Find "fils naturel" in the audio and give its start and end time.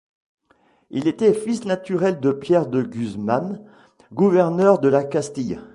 1.31-2.19